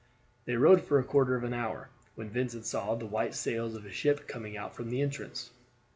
[0.45, 3.85] They rowed for a quarter of an hour, when Vincent saw the white sails of
[3.85, 5.51] a ship coming out from the entrance.